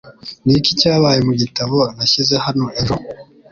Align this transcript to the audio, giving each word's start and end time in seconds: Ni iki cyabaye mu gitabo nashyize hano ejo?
Ni 0.45 0.53
iki 0.59 0.71
cyabaye 0.79 1.19
mu 1.27 1.33
gitabo 1.41 1.77
nashyize 1.95 2.35
hano 2.45 2.65
ejo? 2.79 2.95